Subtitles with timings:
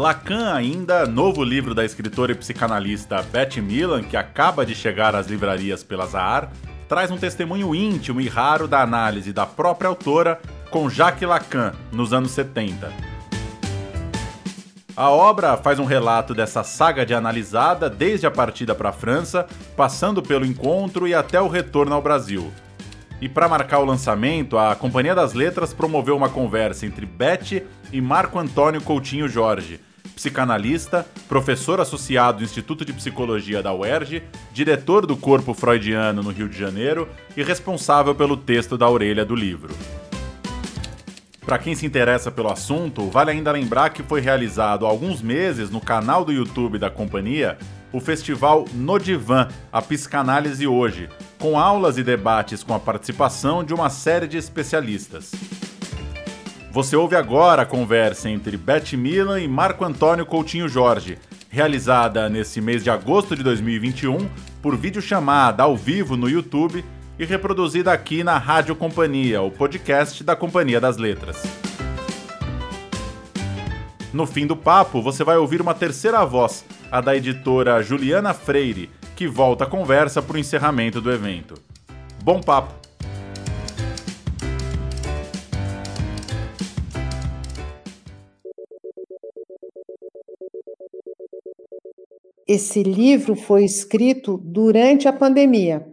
[0.00, 5.26] Lacan, ainda, novo livro da escritora e psicanalista Betty Millan, que acaba de chegar às
[5.26, 6.50] livrarias pela Zahar,
[6.88, 12.14] traz um testemunho íntimo e raro da análise da própria autora com Jacques Lacan, nos
[12.14, 12.90] anos 70.
[14.96, 19.46] A obra faz um relato dessa saga de analisada desde a partida para a França,
[19.76, 22.50] passando pelo encontro e até o retorno ao Brasil.
[23.20, 28.00] E para marcar o lançamento, a Companhia das Letras promoveu uma conversa entre Beth e
[28.00, 29.78] Marco Antônio Coutinho Jorge,
[30.14, 36.48] psicanalista, professor associado do Instituto de Psicologia da UERJ, diretor do Corpo Freudiano no Rio
[36.48, 39.74] de Janeiro e responsável pelo texto da orelha do livro.
[41.40, 45.70] Para quem se interessa pelo assunto, vale ainda lembrar que foi realizado há alguns meses
[45.70, 47.58] no canal do YouTube da companhia
[47.92, 53.74] o festival No Divan, a Psicanálise Hoje, com aulas e debates com a participação de
[53.74, 55.32] uma série de especialistas.
[56.72, 61.18] Você ouve agora a conversa entre Beth Milan e Marco Antônio Coutinho Jorge,
[61.48, 64.30] realizada nesse mês de agosto de 2021
[64.62, 66.84] por videochamada ao vivo no YouTube
[67.18, 71.42] e reproduzida aqui na Rádio Companhia, o podcast da Companhia das Letras.
[74.12, 78.90] No fim do papo, você vai ouvir uma terceira voz, a da editora Juliana Freire,
[79.16, 81.54] que volta a conversa para o encerramento do evento.
[82.22, 82.79] Bom papo!
[92.52, 95.86] Esse livro foi escrito durante a pandemia.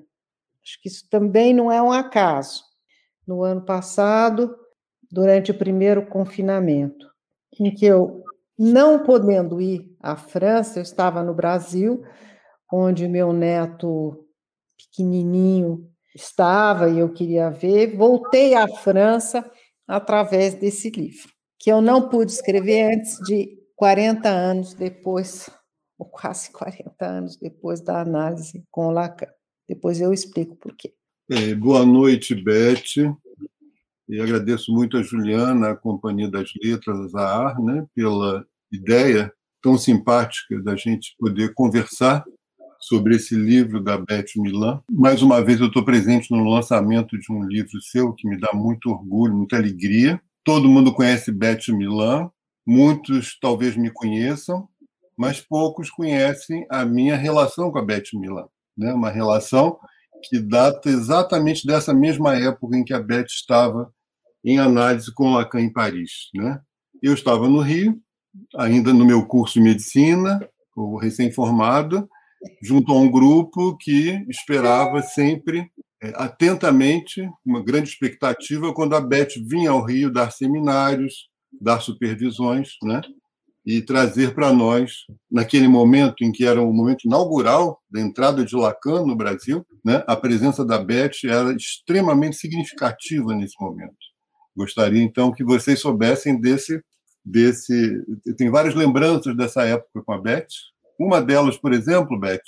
[0.64, 2.64] Acho que isso também não é um acaso.
[3.28, 4.56] No ano passado,
[5.12, 7.06] durante o primeiro confinamento,
[7.60, 8.24] em que eu
[8.58, 12.04] não podendo ir à França, eu estava no Brasil,
[12.74, 14.26] onde meu neto
[14.76, 19.48] pequenininho estava e eu queria ver, voltei à França
[19.88, 25.52] através desse livro, que eu não pude escrever antes de 40 anos depois,
[25.98, 29.28] ou quase 40 anos depois da análise com Lacan.
[29.68, 30.94] Depois eu explico por quê.
[31.30, 33.16] É, boa noite, Beth.
[34.08, 39.32] E agradeço muito a Juliana, a Companhia das Letras, a AR, né, pela ideia
[39.62, 42.24] tão simpática da gente poder conversar
[42.80, 44.82] sobre esse livro da Beth Milan.
[44.90, 48.52] Mais uma vez eu estou presente no lançamento de um livro seu que me dá
[48.54, 50.22] muito orgulho, muita alegria.
[50.44, 52.30] Todo mundo conhece Beth Milan,
[52.66, 54.70] muitos talvez me conheçam,
[55.18, 58.48] mas poucos conhecem a minha relação com a Beth Milan,
[58.78, 58.94] né?
[58.94, 59.80] Uma relação
[60.24, 63.92] que data exatamente dessa mesma época em que a Beth estava
[64.44, 66.30] em análise com Lacan em Paris.
[66.34, 66.60] Né?
[67.02, 68.00] Eu estava no Rio,
[68.56, 70.40] ainda no meu curso de medicina,
[71.02, 72.08] recém-formado,
[72.62, 75.70] junto a um grupo que esperava sempre
[76.02, 81.30] é, atentamente, uma grande expectativa, quando a Beth vinha ao Rio dar seminários,
[81.60, 83.02] dar supervisões, né?
[83.68, 88.56] E trazer para nós, naquele momento em que era o momento inaugural da entrada de
[88.56, 90.06] Lacan no Brasil, né?
[90.08, 93.98] a presença da Beth era extremamente significativa nesse momento.
[94.56, 96.82] Gostaria então que vocês soubessem desse
[97.28, 98.02] desse.
[98.38, 100.48] Tenho várias lembranças dessa época com a Beth.
[100.98, 102.40] Uma delas, por exemplo, Beth,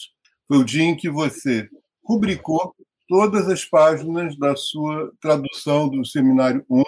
[0.47, 1.67] foi o dia em que você
[2.03, 2.73] rubricou
[3.07, 6.83] todas as páginas da sua tradução do Seminário 1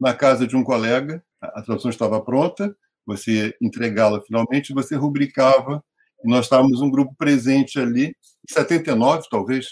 [0.00, 1.22] na casa de um colega.
[1.40, 5.82] A tradução estava pronta, você entregá-la finalmente, você rubricava.
[6.24, 8.14] E nós estávamos um grupo presente ali,
[8.48, 9.66] 79, talvez,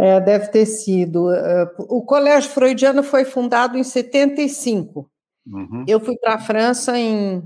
[0.00, 1.26] é, deve ter sido.
[1.76, 5.10] O Colégio Freudiano foi fundado em 75.
[5.46, 5.84] Uhum.
[5.86, 7.42] Eu fui para a França em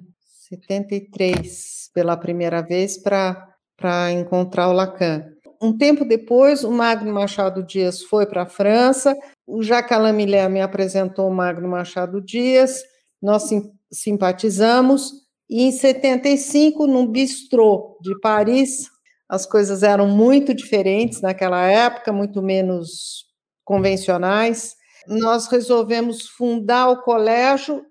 [0.48, 5.32] 73, pela primeira vez, para encontrar o Lacan.
[5.60, 10.48] Um tempo depois, o Magno Machado Dias foi para a França, o Jacques Alain Millet
[10.48, 12.82] me apresentou o Magno Machado Dias,
[13.20, 18.88] nós sim, simpatizamos, e em 75, num bistrô de Paris,
[19.28, 23.26] as coisas eram muito diferentes naquela época, muito menos
[23.64, 24.74] convencionais.
[25.06, 27.84] Nós resolvemos fundar o colégio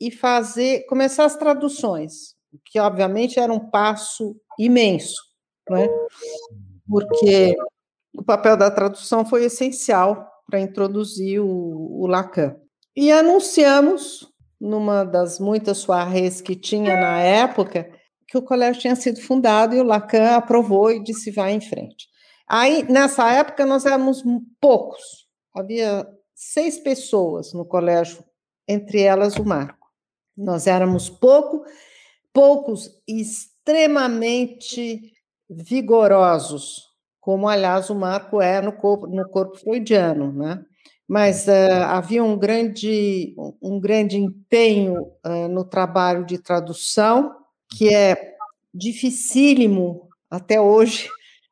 [0.00, 2.34] e fazer começar as traduções,
[2.64, 5.20] que obviamente era um passo imenso,
[5.70, 5.88] né?
[6.88, 7.56] Porque
[8.16, 12.56] o papel da tradução foi essencial para introduzir o, o Lacan.
[12.94, 14.31] E anunciamos
[14.62, 17.90] numa das muitas soirées que tinha na época
[18.28, 22.06] que o colégio tinha sido fundado e o Lacan aprovou e disse vai em frente.
[22.48, 24.22] Aí, nessa época, nós éramos
[24.60, 25.02] poucos.
[25.54, 28.24] Havia seis pessoas no colégio,
[28.68, 29.88] entre elas o Marco.
[30.36, 31.64] Nós éramos pouco,
[32.32, 35.12] poucos extremamente
[35.50, 36.84] vigorosos,
[37.20, 40.64] como, aliás, o Marco é no corpo, no corpo freudiano, né?
[41.12, 47.36] Mas uh, havia um grande, um grande empenho uh, no trabalho de tradução,
[47.68, 48.16] que é
[48.72, 51.10] dificílimo até hoje.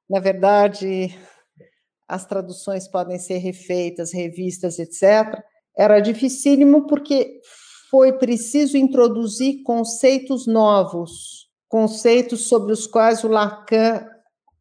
[0.08, 1.14] Na verdade,
[2.08, 5.38] as traduções podem ser refeitas, revistas, etc.
[5.76, 7.38] Era dificílimo porque
[7.90, 14.06] foi preciso introduzir conceitos novos, conceitos sobre os quais o Lacan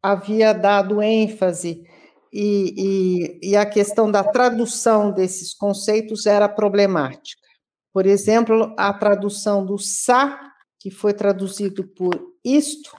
[0.02, 1.84] havia dado ênfase,
[2.32, 7.40] e, e, e a questão da tradução desses conceitos era problemática.
[7.92, 10.38] Por exemplo, a tradução do sa,
[10.78, 12.90] que foi traduzido por isto,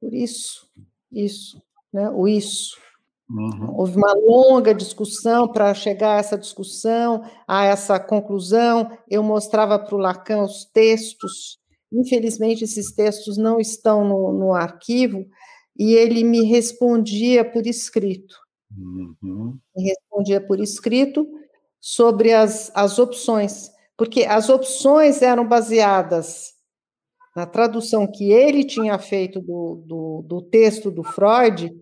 [0.00, 0.68] por isso,
[1.12, 1.62] isso,
[1.92, 2.10] né?
[2.10, 2.76] o isso.
[3.30, 3.76] Uhum.
[3.76, 8.90] Houve uma longa discussão para chegar a essa discussão, a essa conclusão.
[9.08, 11.58] Eu mostrava para o Lacan os textos.
[11.92, 15.26] Infelizmente, esses textos não estão no, no arquivo,
[15.78, 18.34] e ele me respondia por escrito.
[18.76, 19.58] Uhum.
[19.76, 21.26] Me respondia por escrito
[21.80, 26.54] sobre as, as opções, porque as opções eram baseadas
[27.34, 31.72] na tradução que ele tinha feito do, do, do texto do Freud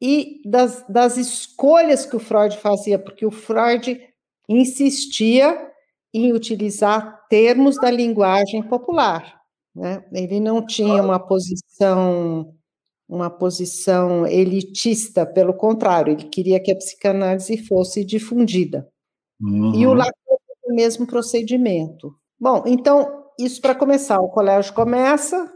[0.00, 4.00] e das, das escolhas que o Freud fazia, porque o Freud
[4.48, 5.70] insistia
[6.12, 9.40] em utilizar termos da linguagem popular.
[9.74, 10.04] Né?
[10.12, 12.57] Ele não tinha uma posição
[13.08, 18.86] uma posição elitista, pelo contrário, ele queria que a psicanálise fosse difundida.
[19.40, 19.74] Uhum.
[19.74, 19.94] E o uhum.
[19.94, 20.12] Lacan
[20.68, 22.14] o mesmo procedimento.
[22.38, 25.50] Bom, então, isso para começar, o colégio começa,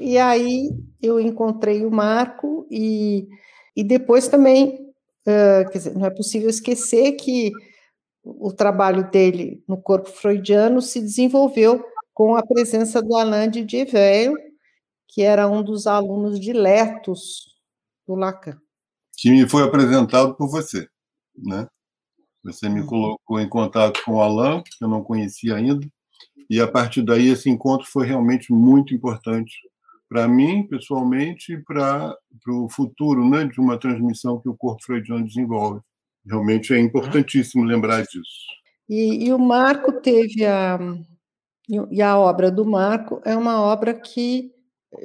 [0.00, 0.68] e aí
[1.00, 3.28] eu encontrei o Marco, e,
[3.76, 4.92] e depois também,
[5.26, 7.52] uh, quer dizer, não é possível esquecer que
[8.24, 14.34] o trabalho dele no corpo freudiano se desenvolveu com a presença do Alain de Diveil,
[15.08, 17.56] que era um dos alunos diletos
[18.06, 18.58] do Lacan.
[19.16, 20.88] Que me foi apresentado por você,
[21.36, 21.66] né?
[22.44, 22.86] Você me uhum.
[22.86, 25.86] colocou em contato com o Alain, que eu não conhecia ainda,
[26.48, 29.52] e a partir daí esse encontro foi realmente muito importante
[30.08, 32.16] para mim, pessoalmente, e para
[32.48, 35.80] o futuro né, de uma transmissão que o corpo freudiano desenvolve.
[36.24, 38.46] Realmente é importantíssimo lembrar disso.
[38.88, 40.78] E, e o Marco teve a.
[41.90, 44.50] E a obra do Marco é uma obra que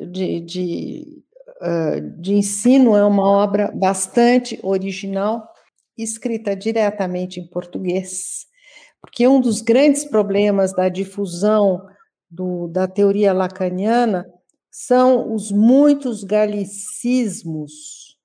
[0.09, 1.24] de, de,
[1.62, 5.47] uh, de ensino é uma obra bastante original,
[5.97, 8.45] escrita diretamente em português,
[9.01, 11.85] porque um dos grandes problemas da difusão
[12.30, 14.25] do, da teoria lacaniana
[14.71, 18.18] são os muitos galicismos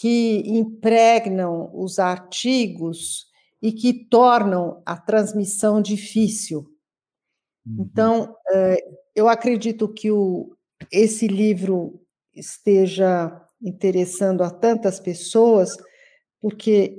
[0.00, 3.26] que impregnam os artigos
[3.62, 6.66] e que tornam a transmissão difícil.
[7.66, 7.76] Uhum.
[7.80, 8.76] Então, eh,
[9.14, 10.54] eu acredito que o,
[10.92, 12.00] esse livro
[12.34, 15.76] esteja interessando a tantas pessoas,
[16.40, 16.98] porque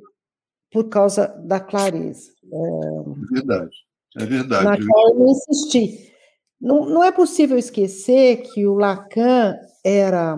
[0.72, 2.31] por causa da clareza.
[2.52, 3.75] É verdade,
[4.18, 4.66] é verdade.
[4.66, 6.14] Na qual eu insisti.
[6.60, 10.38] Não, não é possível esquecer que o Lacan era,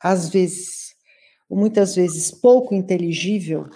[0.00, 0.94] às vezes,
[1.48, 3.66] ou muitas vezes, pouco inteligível,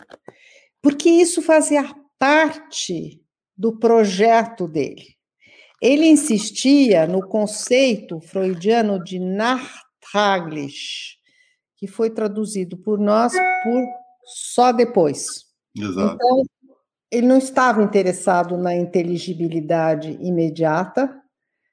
[0.81, 1.85] porque isso fazia
[2.19, 3.21] parte
[3.57, 5.17] do projeto dele.
[5.83, 11.17] Ele insistia no conceito freudiano de Nachtraglisch,
[11.77, 13.85] que foi traduzido por nós por
[14.25, 15.27] só depois.
[15.77, 16.15] Exato.
[16.15, 16.45] Então,
[17.11, 21.21] ele não estava interessado na inteligibilidade imediata,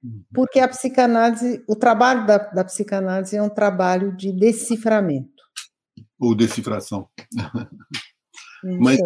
[0.04, 0.24] uhum.
[0.34, 5.30] porque a psicanálise, o trabalho da, da psicanálise é um trabalho de deciframento.
[6.20, 7.08] Ou decifração.
[8.64, 9.00] Mas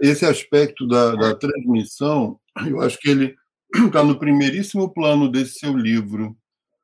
[0.00, 3.34] esse aspecto da, da transmissão, eu acho que ele
[3.74, 6.36] está no primeiríssimo plano desse seu livro,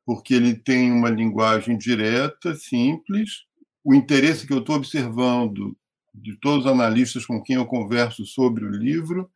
[0.04, 3.44] porque ele tem uma linguagem direta, simples.
[3.84, 5.76] O interesse que eu estou observando
[6.14, 9.30] de todos os analistas com quem eu converso sobre o livro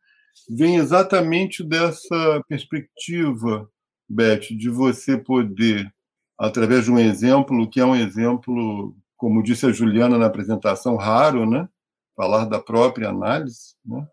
[0.49, 3.69] vem exatamente dessa perspectiva,
[4.07, 5.91] Beth, de você poder,
[6.37, 11.49] através de um exemplo, que é um exemplo, como disse a Juliana na apresentação, raro,
[11.49, 11.67] né?
[12.15, 14.07] falar da própria análise, né?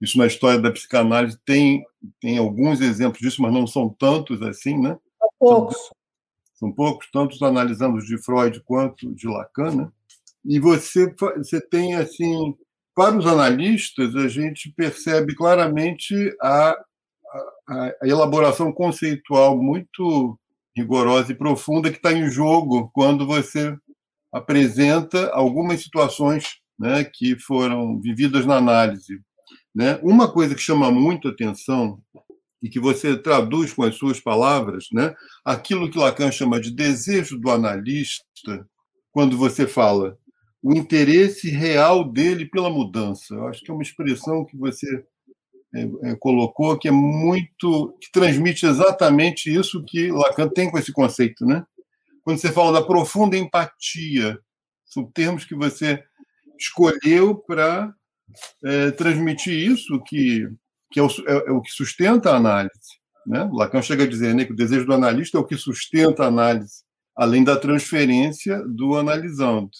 [0.00, 1.84] Isso na história da psicanálise tem,
[2.20, 4.98] tem alguns exemplos disso, mas não são tantos assim, né?
[5.18, 5.76] São poucos.
[5.76, 5.96] São,
[6.54, 9.88] são poucos, tantos analisamos de Freud quanto de Lacan, né?
[10.44, 12.54] E você, você tem, assim,
[12.94, 16.76] para os analistas, a gente percebe claramente a,
[17.68, 20.38] a, a elaboração conceitual muito
[20.76, 23.76] rigorosa e profunda que está em jogo quando você
[24.32, 29.20] apresenta algumas situações né, que foram vividas na análise
[29.74, 29.98] né?
[30.02, 32.00] Uma coisa que chama muito atenção
[32.62, 35.14] e que você traduz com as suas palavras, né?
[35.44, 38.66] aquilo que Lacan chama de desejo do analista,
[39.10, 40.16] quando você fala
[40.62, 43.34] o interesse real dele pela mudança.
[43.34, 45.04] Eu acho que é uma expressão que você
[45.74, 47.96] é, é, colocou, que é muito.
[48.00, 51.64] que transmite exatamente isso que Lacan tem com esse conceito, né?
[52.22, 54.38] Quando você fala da profunda empatia,
[54.84, 56.00] são termos que você
[56.56, 57.92] escolheu para
[58.64, 60.48] é, transmitir isso, que,
[60.90, 63.02] que é, o, é, é o que sustenta a análise.
[63.26, 63.48] Né?
[63.52, 66.28] Lacan chega a dizer né, que o desejo do analista é o que sustenta a
[66.28, 66.82] análise,
[67.16, 69.70] além da transferência do analisando.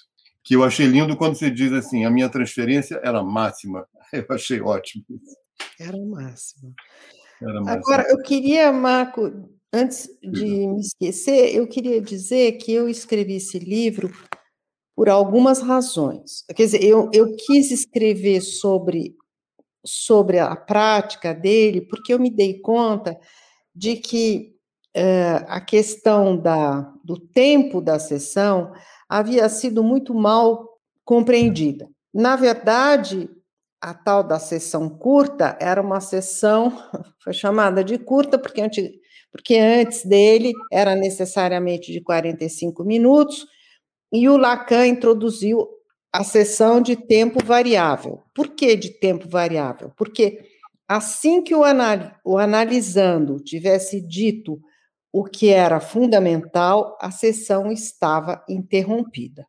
[0.45, 3.87] Que eu achei lindo quando você diz assim: a minha transferência era máxima.
[4.13, 5.05] Eu achei ótimo.
[5.81, 6.73] Era máxima.
[7.41, 7.73] Era máxima.
[7.73, 13.59] Agora, eu queria, Marco, antes de me esquecer, eu queria dizer que eu escrevi esse
[13.59, 14.13] livro
[14.95, 16.45] por algumas razões.
[16.55, 19.17] Quer dizer, eu, eu quis escrever sobre
[19.85, 23.19] sobre a prática dele, porque eu me dei conta
[23.75, 24.55] de que
[24.97, 28.73] uh, a questão da, do tempo da sessão
[29.09, 30.69] havia sido muito mal
[31.05, 31.89] compreendida.
[32.15, 33.29] Na verdade,
[33.81, 36.73] a tal da sessão curta era uma sessão,
[37.23, 38.89] foi chamada de curta porque antes,
[39.31, 43.47] porque antes dele era necessariamente de 45 minutos,
[44.13, 45.67] e o Lacan introduziu
[46.13, 48.23] a sessão de tempo variável.
[48.35, 49.91] Por que de tempo variável?
[49.97, 50.45] Porque
[50.87, 54.61] assim que o, anal o analisando tivesse dito
[55.11, 59.47] o que era fundamental, a sessão estava interrompida.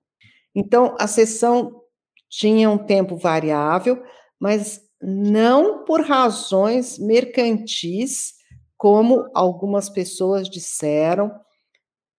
[0.54, 1.82] Então, a sessão
[2.30, 4.04] tinha um tempo variável,
[4.40, 8.34] mas não por razões mercantis,
[8.78, 11.32] como algumas pessoas disseram,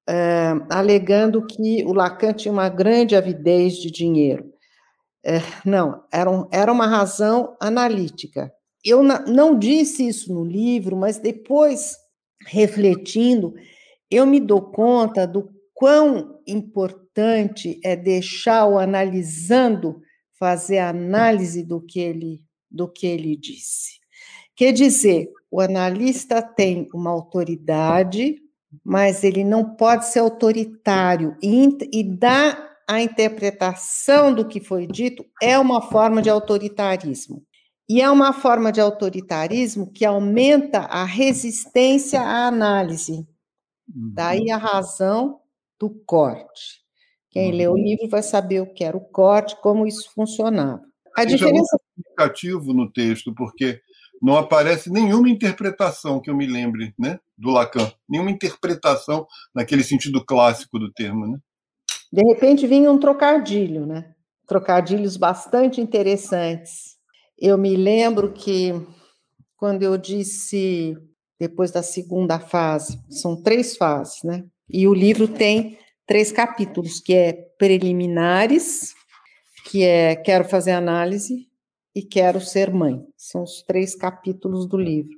[0.09, 4.53] uh, alegando que o Lacan tinha uma grande avidez de dinheiro.
[5.25, 8.53] Uh, não, era, um, era uma razão analítica.
[8.85, 11.97] Eu não disse isso no livro, mas depois,
[12.47, 13.55] refletindo,
[14.11, 20.03] eu me dou conta do quão importante é deixar o analisando
[20.39, 24.01] fazer a análise do que ele do que ele disse.
[24.57, 28.37] Quer dizer, o analista tem uma autoridade
[28.85, 35.25] mas ele não pode ser autoritário e, e dar a interpretação do que foi dito
[35.43, 37.43] é uma forma de autoritarismo.
[37.89, 43.27] E é uma forma de autoritarismo que aumenta a resistência à análise.
[43.95, 44.13] Uhum.
[44.15, 45.41] Daí a razão
[45.79, 46.83] do corte.
[47.31, 47.57] Quem uhum.
[47.57, 50.81] lê o livro vai saber o que era o corte, como isso funcionava.
[51.17, 53.81] A isso diferença é muito significativo no texto, porque
[54.23, 60.25] não aparece nenhuma interpretação que eu me lembre, né, do Lacan, nenhuma interpretação naquele sentido
[60.25, 61.39] clássico do termo, né?
[62.13, 64.15] De repente vinha um trocadilho, né?
[64.47, 66.97] Trocadilhos bastante interessantes.
[67.39, 68.73] Eu me lembro que
[69.57, 70.97] quando eu disse
[71.39, 74.45] depois da segunda fase, são três fases, né?
[74.69, 78.95] E o livro tem três capítulos, que é preliminares,
[79.67, 81.49] que é quero fazer análise,
[81.95, 83.01] e Quero Ser Mãe.
[83.17, 85.17] São os três capítulos do livro.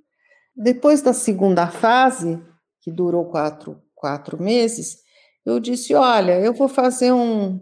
[0.56, 2.42] Depois da segunda fase,
[2.80, 4.98] que durou quatro, quatro meses,
[5.44, 7.60] eu disse: Olha, eu vou fazer um,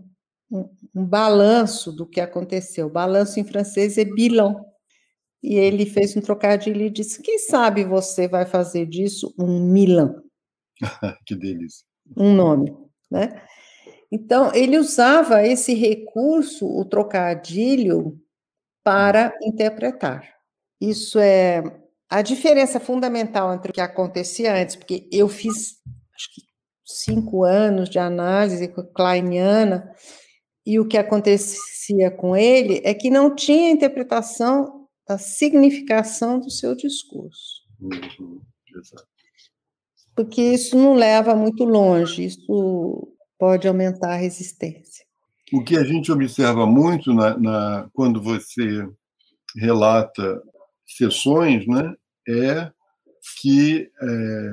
[0.50, 2.88] um, um balanço do que aconteceu.
[2.88, 4.54] Balanço em francês é bilan.
[5.42, 10.22] E ele fez um trocadilho e disse: Quem sabe você vai fazer disso um Milan?
[11.26, 11.84] que delícia.
[12.16, 12.74] Um nome,
[13.10, 13.42] né?
[14.10, 18.18] Então, ele usava esse recurso, o trocadilho,
[18.82, 20.32] para interpretar.
[20.80, 21.62] Isso é
[22.08, 25.80] a diferença fundamental entre o que acontecia antes, porque eu fiz
[26.14, 26.42] acho que
[26.84, 29.90] cinco anos de análise kleiniana
[30.66, 36.74] e o que acontecia com ele é que não tinha interpretação da significação do seu
[36.74, 37.62] discurso.
[37.80, 38.40] Uhum,
[40.16, 43.08] porque isso não leva muito longe, isso
[43.38, 45.04] pode aumentar a resistência.
[45.52, 48.88] O que a gente observa muito na, na, quando você
[49.56, 50.42] relata
[50.86, 51.94] sessões né,
[52.28, 52.70] é
[53.40, 54.50] que é,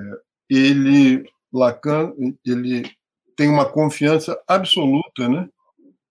[0.50, 2.14] ele, Lacan,
[2.46, 2.90] ele
[3.36, 5.50] tem uma confiança absoluta né,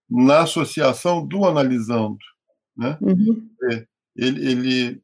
[0.08, 2.18] na associação do analisando.
[2.76, 2.98] Né?
[3.00, 3.48] Uhum.
[3.70, 3.86] É,
[4.16, 5.02] ele, ele,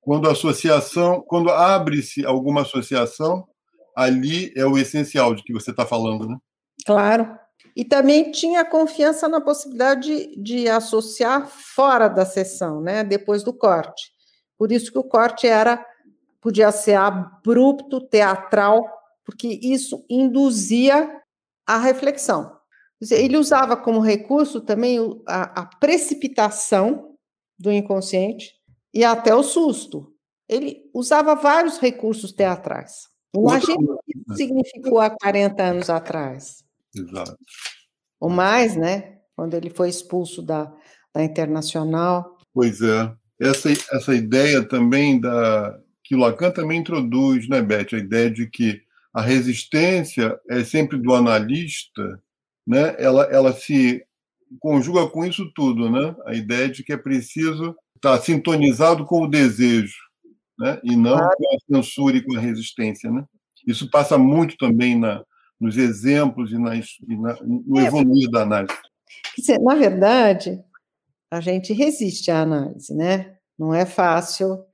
[0.00, 3.46] quando a associação, quando abre-se alguma associação,
[3.94, 6.38] ali é o essencial de que você está falando, né?
[6.86, 7.36] Claro.
[7.74, 13.52] E também tinha confiança na possibilidade de, de associar fora da sessão, né, depois do
[13.52, 14.12] corte.
[14.58, 15.84] Por isso que o corte era
[16.40, 18.84] podia ser abrupto, teatral,
[19.24, 21.22] porque isso induzia
[21.66, 22.58] a reflexão.
[23.10, 27.14] Ele usava como recurso também a, a precipitação
[27.58, 28.54] do inconsciente
[28.92, 30.12] e até o susto.
[30.48, 33.06] Ele usava vários recursos teatrais.
[33.36, 36.64] Imagina o que isso significou há 40 anos atrás.
[36.94, 37.36] Exato.
[38.18, 39.18] Ou mais, né?
[39.36, 40.72] Quando ele foi expulso da,
[41.14, 42.36] da Internacional.
[42.52, 43.14] Pois é.
[43.40, 47.88] Essa, essa ideia também da que o Lacan também introduz, né, Beth?
[47.92, 48.80] A ideia de que
[49.12, 52.18] a resistência é sempre do analista,
[52.66, 52.96] né?
[52.98, 54.02] Ela, ela se
[54.58, 56.16] conjuga com isso tudo, né?
[56.26, 59.98] A ideia de que é preciso estar sintonizado com o desejo,
[60.58, 60.80] né?
[60.82, 63.24] E não com a censura e com a resistência, né?
[63.66, 65.22] Isso passa muito também na,
[65.60, 68.74] nos exemplos e, nas, e na, no é, evoluir da análise.
[69.60, 70.58] Na verdade,
[71.30, 73.36] a gente resiste à análise, né?
[73.58, 74.64] Não é fácil,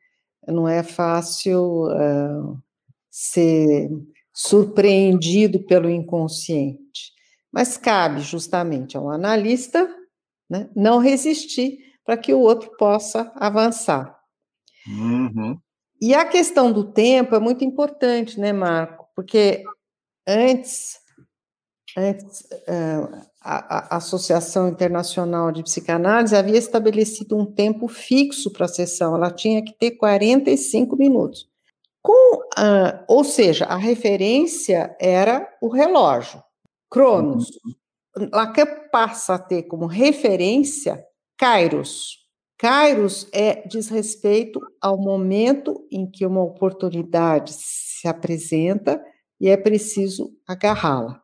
[0.47, 2.59] não é fácil uh,
[3.11, 3.91] ser
[4.33, 7.13] surpreendido pelo inconsciente.
[7.53, 9.89] Mas cabe justamente ao analista
[10.51, 14.19] né, não resistir para que o outro possa avançar.
[14.87, 15.59] Uhum.
[16.01, 19.09] E a questão do tempo é muito importante, né, Marco?
[19.15, 19.63] Porque
[20.27, 20.99] antes,
[23.41, 29.31] a, a, Associação Internacional de Psicanálise havia estabelecido um tempo fixo para a sessão, ela
[29.31, 31.49] tinha que ter 45 minutos.
[32.03, 36.43] Com, uh, ou seja, a referência era o relógio,
[36.91, 37.49] Cronos.
[38.17, 38.29] Uhum.
[38.33, 41.05] Lacan passa a ter como referência
[41.37, 42.19] Kairos.
[42.59, 49.03] Kairos é diz respeito ao momento em que uma oportunidade se apresenta
[49.41, 51.24] e é preciso agarrá-la.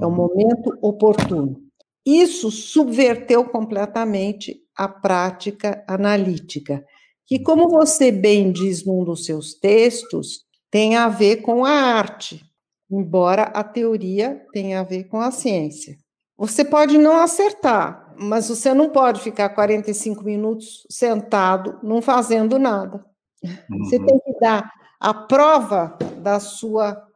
[0.00, 1.62] É o momento oportuno.
[2.04, 6.84] Isso subverteu completamente a prática analítica,
[7.26, 12.42] que, como você bem diz num dos seus textos, tem a ver com a arte,
[12.90, 15.96] embora a teoria tenha a ver com a ciência.
[16.36, 23.04] Você pode não acertar, mas você não pode ficar 45 minutos sentado, não fazendo nada.
[23.42, 23.84] Uhum.
[23.84, 24.70] Você tem que dar
[25.00, 27.07] a prova da sua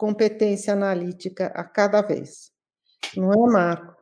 [0.00, 2.50] competência analítica a cada vez.
[3.14, 3.94] Não é, Marco?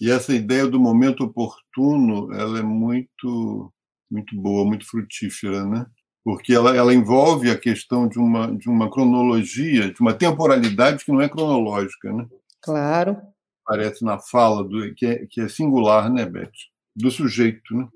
[0.00, 3.72] E essa ideia do momento oportuno, ela é muito,
[4.10, 5.86] muito boa, muito frutífera, né?
[6.24, 11.12] Porque ela, ela envolve a questão de uma, de uma cronologia, de uma temporalidade que
[11.12, 12.26] não é cronológica, né?
[12.60, 13.16] Claro.
[13.64, 16.50] Aparece na fala, do, que, é, que é singular, né, Beth?
[16.96, 17.88] Do sujeito, né?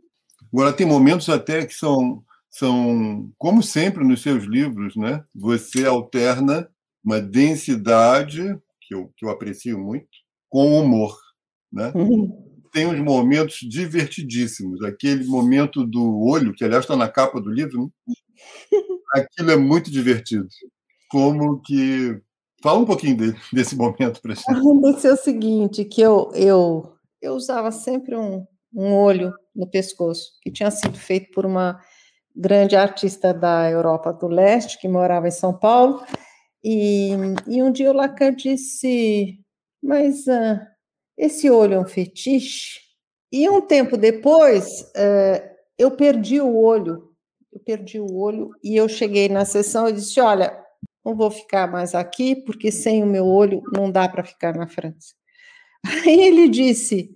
[0.52, 5.24] Agora, tem momentos até que são, são, como sempre nos seus livros, né?
[5.34, 6.68] Você alterna
[7.04, 8.42] uma densidade,
[8.80, 10.08] que eu, que eu aprecio muito,
[10.48, 11.16] com humor.
[11.72, 11.92] Né?
[11.94, 12.50] Uhum.
[12.72, 14.82] Tem uns momentos divertidíssimos.
[14.82, 18.14] Aquele momento do olho, que aliás está na capa do livro, né?
[19.14, 20.46] aquilo é muito divertido.
[21.10, 22.20] Como que.
[22.62, 24.50] Fala um pouquinho dele, desse momento para a gente.
[24.50, 30.50] Aconteceu o seguinte, que eu, eu, eu usava sempre um, um olho no pescoço, que
[30.50, 31.80] tinha sido feito por uma
[32.34, 36.02] grande artista da Europa do Leste, que morava em São Paulo,
[36.64, 37.10] e,
[37.46, 39.38] e um dia o Lacan disse,
[39.82, 40.60] mas uh,
[41.16, 42.80] esse olho é um fetiche?
[43.32, 47.12] E um tempo depois, uh, eu perdi o olho,
[47.52, 50.56] eu perdi o olho e eu cheguei na sessão e disse, olha,
[51.04, 54.68] não vou ficar mais aqui, porque sem o meu olho não dá para ficar na
[54.68, 55.14] França.
[56.06, 57.10] Aí ele disse,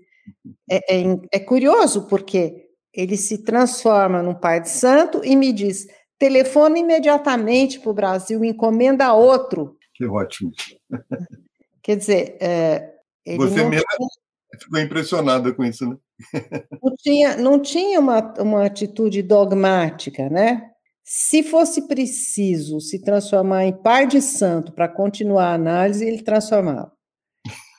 [0.69, 5.87] é, é, é curioso, porque ele se transforma num pai de santo e me diz,
[6.19, 9.77] telefona imediatamente para o Brasil, encomenda outro.
[9.95, 10.53] Que ótimo.
[11.83, 12.93] Quer dizer, é,
[13.37, 15.97] você mesmo tinha, ficou impressionada com isso, né?
[16.83, 20.71] não tinha, não tinha uma, uma atitude dogmática, né?
[21.05, 26.93] Se fosse preciso se transformar em pai de santo para continuar a análise, ele transformava.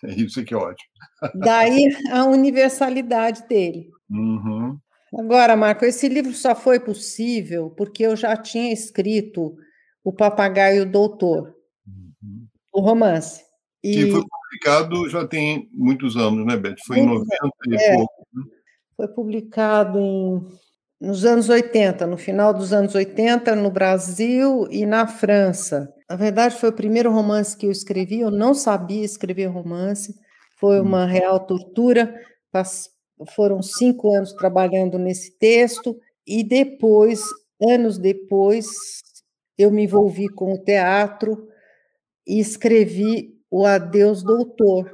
[0.03, 0.89] É isso que é ótimo.
[1.35, 3.89] Daí a universalidade dele.
[4.09, 4.77] Uhum.
[5.17, 9.57] Agora, Marco, esse livro só foi possível porque eu já tinha escrito
[10.03, 11.55] O Papagaio Doutor,
[11.87, 12.45] uhum.
[12.71, 13.43] o romance.
[13.83, 13.93] E...
[13.93, 16.75] Que foi publicado já tem muitos anos, né, Beth?
[16.85, 17.27] Foi em 90
[17.67, 18.27] e é, pouco.
[18.31, 18.43] Né?
[18.95, 20.47] Foi publicado em,
[21.01, 25.91] nos anos 80, no final dos anos 80, no Brasil e na França.
[26.07, 28.19] Na verdade, foi o primeiro romance que eu escrevi.
[28.19, 30.13] Eu não sabia escrever romance,
[30.59, 31.07] foi uma hum.
[31.07, 32.13] real tortura
[33.35, 37.21] foram cinco anos trabalhando nesse texto, e depois,
[37.61, 38.67] anos depois,
[39.57, 41.47] eu me envolvi com o teatro
[42.25, 44.91] e escrevi o Adeus Doutor,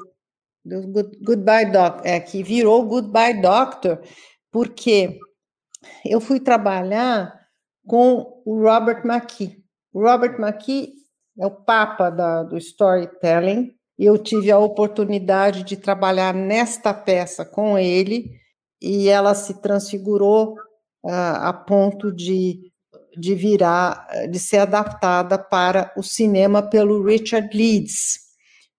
[0.65, 4.01] Goodbye Doctor, é, que virou Goodbye Doctor,
[4.51, 5.19] porque
[6.05, 7.43] eu fui trabalhar
[7.86, 9.62] com o Robert McKee.
[9.91, 10.93] O Robert McKee
[11.38, 17.77] é o papa da, do storytelling, eu tive a oportunidade de trabalhar nesta peça com
[17.77, 18.32] ele
[18.82, 20.53] e ela se transfigurou
[21.03, 22.60] uh, a ponto de,
[23.17, 28.19] de virar, de ser adaptada para o cinema pelo Richard Leeds,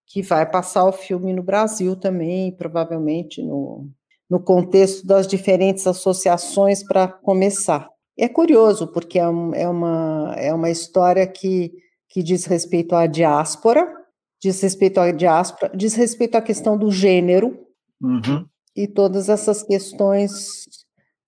[0.05, 3.89] que vai passar o filme no Brasil também, provavelmente no,
[4.29, 7.89] no contexto das diferentes associações para começar.
[8.17, 11.73] É curioso, porque é, é, uma, é uma história que,
[12.07, 14.04] que diz respeito à diáspora,
[14.45, 17.65] diz respeito à diáspora, diz respeito à questão do gênero,
[17.99, 18.45] uhum.
[18.75, 20.65] e todas essas questões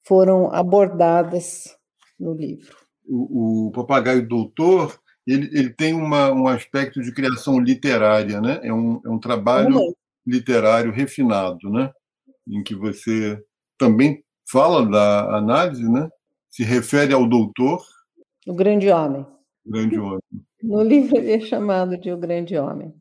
[0.06, 1.76] foram abordadas
[2.20, 2.76] no livro.
[3.08, 8.60] O, o Papagaio Doutor, ele, ele tem uma, um aspecto de criação literária, né?
[8.62, 9.94] É um, é um trabalho uhum.
[10.26, 11.92] literário refinado, né?
[12.48, 13.42] Em que você
[13.80, 16.08] também fala da análise, né?
[16.52, 17.84] Se refere ao doutor.
[18.46, 19.26] O grande homem.
[19.66, 20.22] Grande homem.
[20.62, 22.94] No livro ele é chamado de O Grande Homem.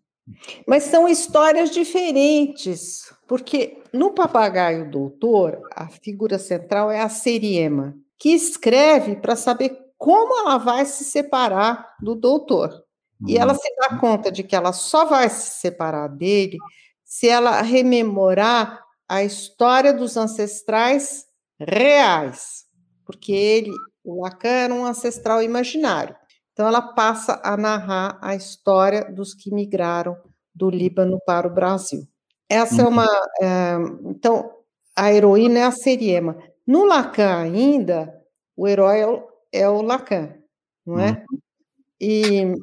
[0.67, 8.31] Mas são histórias diferentes, porque no Papagaio Doutor, a figura central é a Seriema, que
[8.31, 12.85] escreve para saber como ela vai se separar do doutor.
[13.27, 16.59] E ela se dá conta de que ela só vai se separar dele
[17.03, 21.25] se ela rememorar a história dos ancestrais
[21.59, 22.65] reais,
[23.07, 23.71] porque ele,
[24.05, 26.15] o Lacan, era um ancestral imaginário.
[26.57, 30.17] Então, ela passa a narrar a história dos que migraram
[30.55, 32.09] do Líbano para o Brasil.
[32.49, 32.93] Essa é uhum.
[32.93, 33.07] uma.
[33.43, 33.75] É,
[34.07, 34.51] então,
[34.97, 36.35] a heroína é a Seriema.
[36.67, 38.11] No Lacan, ainda,
[38.57, 40.33] o herói é o, é o Lacan,
[40.87, 41.23] não é?
[41.31, 41.39] Uhum.
[42.01, 42.55] E,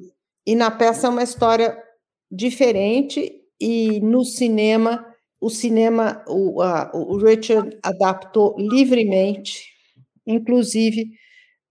[0.47, 1.77] e na peça é uma história
[2.31, 5.05] diferente, e no cinema,
[5.39, 9.67] o cinema, o, a, o Richard adaptou livremente,
[10.25, 11.11] inclusive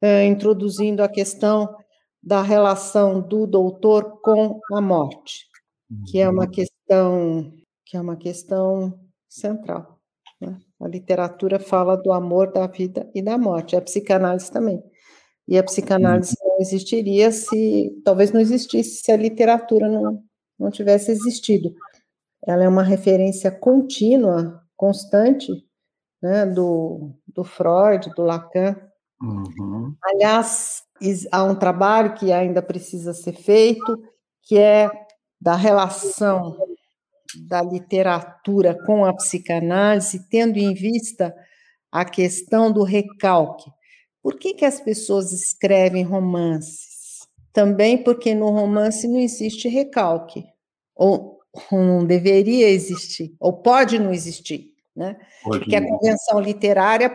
[0.00, 1.81] uh, introduzindo a questão
[2.22, 5.46] da relação do doutor com a morte,
[6.06, 6.50] que é uma uhum.
[6.50, 7.52] questão
[7.84, 9.98] que é uma questão central.
[10.40, 10.58] Né?
[10.80, 14.82] A literatura fala do amor, da vida e da morte, a psicanálise também.
[15.46, 20.22] E a psicanálise não existiria se, talvez não existisse se a literatura não,
[20.58, 21.74] não tivesse existido.
[22.46, 25.52] Ela é uma referência contínua, constante,
[26.22, 28.76] né, do, do Freud, do Lacan.
[29.22, 29.94] Uhum.
[30.02, 30.82] Aliás,
[31.30, 34.02] há um trabalho que ainda precisa ser feito,
[34.42, 34.90] que é
[35.40, 36.56] da relação
[37.46, 41.34] da literatura com a psicanálise, tendo em vista
[41.90, 43.70] a questão do recalque.
[44.22, 47.20] Por que, que as pessoas escrevem romances?
[47.52, 50.44] Também porque no romance não existe recalque,
[50.94, 55.16] ou não deveria existir, ou pode não existir, né?
[55.42, 57.10] Pode porque a convenção literária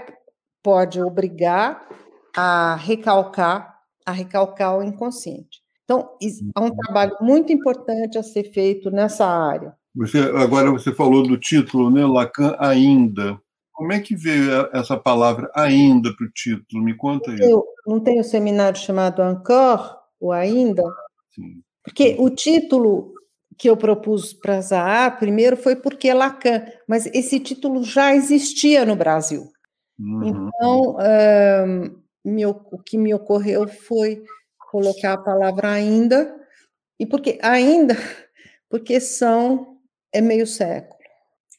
[0.63, 1.87] pode obrigar
[2.35, 5.61] a recalcar a recalcar o inconsciente.
[5.83, 6.11] Então,
[6.55, 9.75] há um trabalho muito importante a ser feito nessa área.
[9.93, 12.05] Você, agora você falou do título, né?
[12.05, 13.37] Lacan ainda.
[13.73, 16.83] Como é que veio essa palavra ainda para o título?
[16.83, 17.37] Me conta aí.
[17.41, 20.83] Eu não tem um seminário chamado Encore, o ainda?
[21.35, 21.61] Sim.
[21.83, 23.13] Porque o título
[23.57, 28.85] que eu propus para Zahar, primeiro foi porque é Lacan, mas esse título já existia
[28.85, 29.51] no Brasil.
[29.99, 30.49] Uhum.
[30.49, 30.97] Então,
[32.23, 34.23] me, o que me ocorreu foi
[34.69, 36.35] colocar a palavra ainda,
[36.99, 37.95] e porque ainda,
[38.69, 39.77] porque são
[40.13, 40.97] é meio século.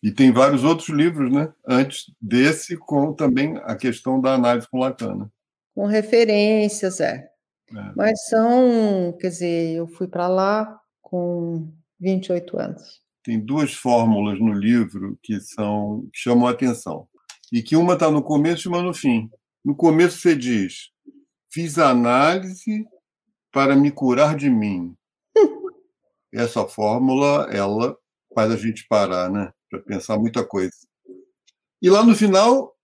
[0.03, 1.53] E tem vários outros livros, né?
[1.67, 5.15] Antes desse, com também a questão da análise com Lacan.
[5.17, 5.27] Né?
[5.75, 7.29] Com referências, é.
[7.75, 7.93] é.
[7.97, 13.01] Mas são, quer dizer, eu fui para lá com 28 anos.
[13.25, 17.09] Tem duas fórmulas no livro que são que chamam a atenção.
[17.53, 19.31] E que uma está no começo e uma no fim.
[19.65, 20.91] No começo você diz:
[21.51, 22.87] fiz análise
[23.53, 24.95] para me curar de mim.
[26.33, 27.97] Essa fórmula, ela
[28.35, 29.53] faz a gente parar, né?
[29.71, 30.77] Para pensar muita coisa.
[31.81, 32.75] E lá no final,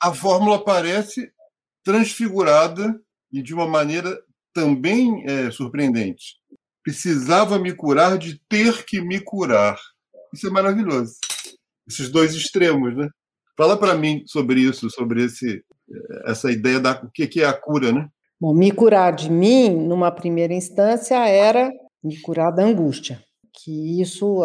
[0.00, 1.32] a fórmula aparece
[1.82, 3.00] transfigurada
[3.32, 4.22] e de uma maneira
[4.52, 6.36] também é, surpreendente.
[6.82, 9.78] Precisava me curar de ter que me curar.
[10.32, 11.16] Isso é maravilhoso.
[11.88, 13.08] Esses dois extremos, né?
[13.56, 15.64] Fala para mim sobre isso, sobre esse
[16.26, 18.08] essa ideia da o que é a cura, né?
[18.40, 21.70] Bom, me curar de mim, numa primeira instância, era
[22.02, 24.42] me curar da angústia, que isso,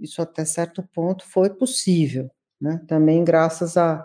[0.00, 2.80] isso até certo ponto foi possível, né?
[2.88, 4.04] Também graças a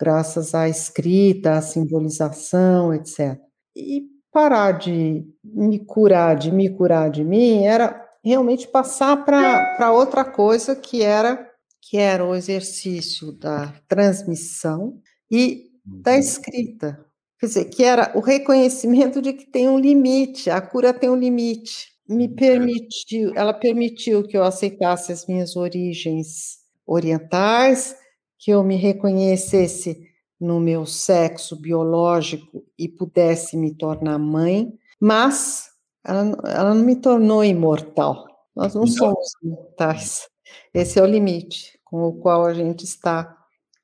[0.00, 3.36] graças à escrita, à simbolização, etc.
[3.76, 4.02] E
[4.32, 10.76] parar de me curar, de me curar de mim, era realmente passar para outra coisa
[10.76, 11.47] que era
[11.88, 16.18] que era o exercício da transmissão e da uhum.
[16.18, 17.06] escrita.
[17.40, 21.16] Quer dizer, que era o reconhecimento de que tem um limite, a cura tem um
[21.16, 21.88] limite.
[22.06, 22.34] Me uhum.
[22.34, 27.96] permitiu, ela permitiu que eu aceitasse as minhas origens orientais,
[28.38, 30.06] que eu me reconhecesse
[30.38, 35.70] no meu sexo biológico e pudesse me tornar mãe, mas
[36.04, 38.26] ela, ela não me tornou imortal.
[38.54, 40.28] Nós não somos imortais.
[40.72, 43.36] Esse é o limite com o qual a gente está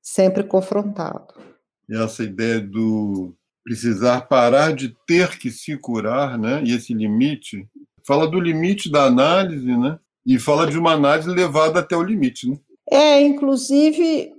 [0.02, 1.34] sempre confrontado
[1.90, 6.62] essa ideia do precisar parar de ter que se curar, né?
[6.64, 7.66] E esse limite
[8.06, 9.98] fala do limite da análise, né?
[10.24, 12.58] E fala de uma análise levada até o limite, né?
[12.90, 14.32] É, inclusive,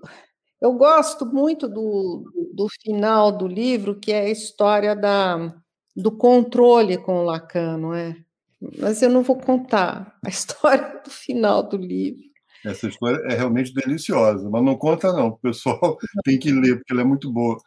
[0.62, 5.56] eu gosto muito do, do final do livro, que é a história da,
[5.96, 8.16] do controle com o Lacan, não é?
[8.80, 12.24] Mas eu não vou contar a história do final do livro.
[12.66, 16.92] Essa história é realmente deliciosa, mas não conta não, o pessoal tem que ler, porque
[16.92, 17.58] ela é muito boa.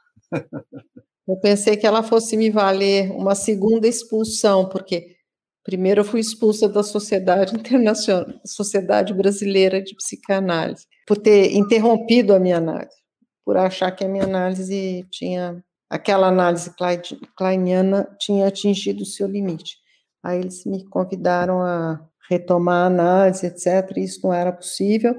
[1.26, 5.16] Eu pensei que ela fosse me valer uma segunda expulsão, porque
[5.62, 12.40] primeiro eu fui expulsa da Sociedade Internacional, Sociedade Brasileira de Psicanálise, por ter interrompido a
[12.40, 12.96] minha análise,
[13.44, 16.72] por achar que a minha análise tinha, aquela análise
[17.36, 19.76] kleiniana tinha atingido o seu limite.
[20.22, 23.96] Aí eles me convidaram a retomar a análise, etc.
[23.96, 25.14] Isso não era possível,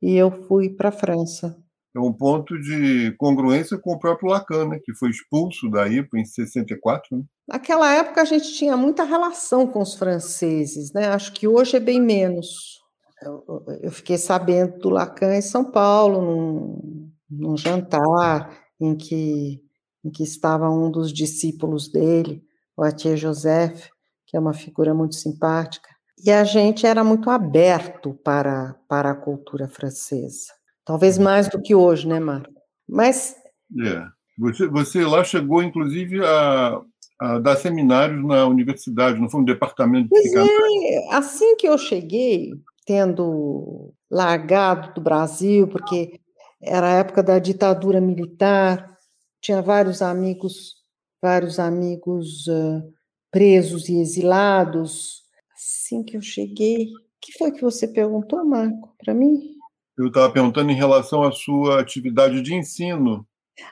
[0.00, 1.56] e eu fui para a França.
[1.94, 6.18] É um ponto de congruência com o próprio Lacan, né, que foi expulso da IPA
[6.18, 7.16] em 64.
[7.16, 7.24] Né?
[7.48, 11.08] Naquela época a gente tinha muita relação com os franceses, né?
[11.08, 12.78] acho que hoje é bem menos.
[13.22, 19.60] Eu, eu fiquei sabendo do Lacan em São Paulo, num, num jantar em que,
[20.04, 22.44] em que estava um dos discípulos dele,
[22.76, 23.88] o Atier Joseph,
[24.24, 25.87] que é uma figura muito simpática,
[26.24, 30.52] e a gente era muito aberto para, para a cultura francesa.
[30.84, 31.24] Talvez uhum.
[31.24, 32.52] mais do que hoje, né, Marco?
[32.88, 33.36] Mas.
[33.84, 34.04] É.
[34.38, 36.80] Você, você lá chegou, inclusive, a,
[37.20, 42.52] a dar seminários na universidade, não foi um departamento de é, assim que eu cheguei,
[42.86, 46.20] tendo largado do Brasil, porque
[46.62, 48.96] era a época da ditadura militar,
[49.40, 50.76] tinha vários amigos,
[51.20, 52.82] vários amigos uh,
[53.30, 55.22] presos e exilados,
[55.68, 56.86] assim que eu cheguei.
[56.86, 59.54] O que foi que você perguntou, Marco, para mim?
[59.96, 63.26] Eu estava perguntando em relação à sua atividade de ensino.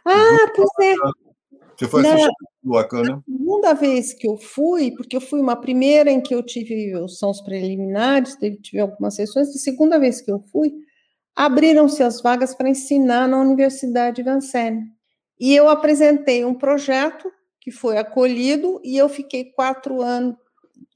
[0.05, 0.95] Ah, pois é.
[1.77, 2.33] Você foi assistir
[2.65, 3.13] Lacan, né?
[3.13, 6.93] A segunda vez que eu fui, porque eu fui uma primeira em que eu tive
[7.09, 10.73] são os preliminares, tive algumas sessões, a segunda vez que eu fui,
[11.35, 14.85] abriram-se as vagas para ensinar na Universidade de Vincennes.
[15.39, 17.31] E eu apresentei um projeto
[17.61, 20.35] que foi acolhido e eu fiquei quatro anos,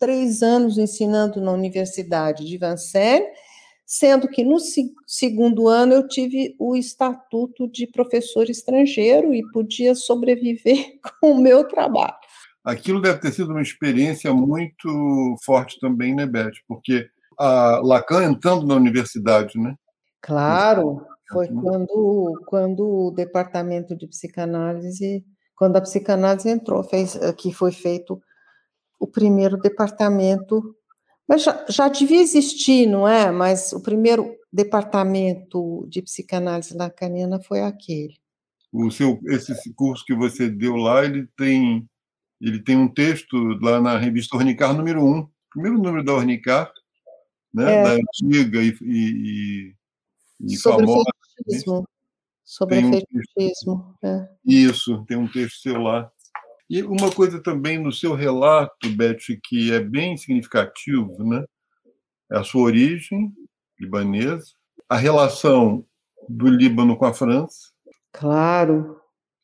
[0.00, 3.28] três anos ensinando na Universidade de Vincennes,
[3.86, 4.56] sendo que no
[5.06, 11.68] segundo ano eu tive o estatuto de professor estrangeiro e podia sobreviver com o meu
[11.68, 12.14] trabalho.
[12.64, 16.52] Aquilo deve ter sido uma experiência muito forte também, né, Beth?
[16.66, 17.08] Porque
[17.38, 19.74] a Lacan entrando na universidade, né?
[20.20, 25.24] Claro, foi quando, quando o departamento de psicanálise,
[25.56, 28.20] quando a psicanálise entrou, fez, que foi feito
[29.00, 30.76] o primeiro departamento,
[31.26, 33.30] mas já, já devia existir, não é?
[33.30, 38.20] Mas o primeiro departamento de psicanálise lacaniana foi aquele.
[38.70, 41.88] O seu esse curso que você deu lá, ele tem
[42.40, 46.72] ele tem um texto lá na revista Ornicar número 1, primeiro número da Ornicar,
[47.52, 47.82] né, é.
[47.82, 49.74] da antiga e, e,
[50.40, 51.10] e sobre famosa.
[51.36, 51.88] Fetichismo.
[52.44, 53.96] Sobre tem fetichismo.
[54.02, 54.28] Um é.
[54.44, 56.10] Isso, tem um texto seu lá.
[56.70, 61.44] E uma coisa também no seu relato, Beth, que é bem significativo, né?
[62.30, 63.34] É a sua origem
[63.76, 64.52] libanesa,
[64.88, 65.84] a relação
[66.28, 67.72] do Líbano com a França.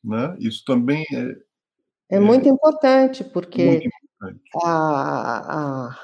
[0.01, 0.37] Né?
[0.39, 1.35] Isso também é,
[2.11, 4.49] é, é muito importante, porque muito importante.
[4.63, 5.99] A, a,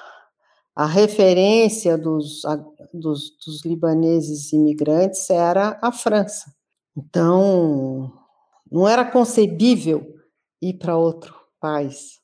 [0.75, 2.57] a, referência dos, a,
[2.93, 6.53] dos, dos libaneses imigrantes era a França.
[6.97, 8.11] Então,
[8.69, 10.12] não era concebível
[10.69, 12.21] ir para outro país.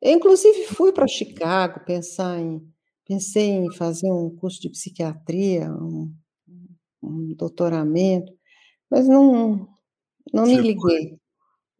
[0.00, 2.62] Eu, inclusive, fui para Chicago pensar em,
[3.06, 6.12] pensei em fazer um curso de psiquiatria, um,
[7.02, 8.32] um doutoramento,
[8.90, 9.68] mas não,
[10.32, 11.18] não me liguei.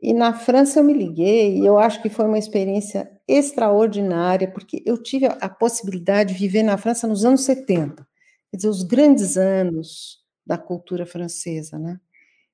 [0.01, 4.83] E na França eu me liguei, e eu acho que foi uma experiência extraordinária, porque
[4.85, 8.07] eu tive a, a possibilidade de viver na França nos anos 70,
[8.51, 11.99] quer dizer, os grandes anos da cultura francesa, né?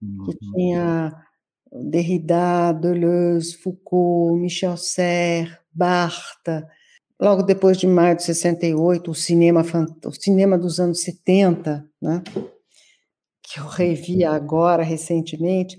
[0.01, 0.25] Uhum.
[0.25, 1.13] Que tinha
[1.73, 6.65] Derrida, Deleuze, Foucault, Michel Serres, Barthes.
[7.21, 9.63] Logo depois de maio de 68, o cinema,
[10.05, 12.23] o cinema dos anos 70, né?
[13.53, 15.79] que eu revi agora recentemente,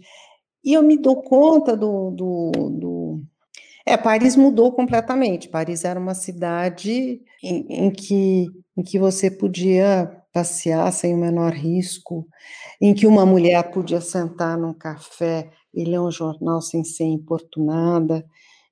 [0.63, 3.21] e eu me dou conta do, do, do...
[3.85, 5.49] É, Paris mudou completamente.
[5.49, 11.51] Paris era uma cidade em, em, que, em que você podia passear sem o menor
[11.51, 12.25] risco,
[12.79, 18.25] em que uma mulher podia sentar num café e ler um jornal sem ser importunada.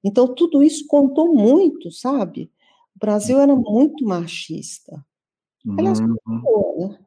[0.04, 2.52] Então, tudo isso contou muito, sabe?
[2.96, 5.04] O Brasil era muito machista.
[5.78, 6.16] Aliás, uhum.
[6.24, 7.00] continua, né?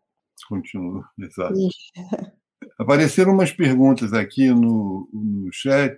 [0.49, 1.55] Continua, exato.
[1.59, 1.69] E...
[2.79, 5.97] Apareceram umas perguntas aqui no, no chat.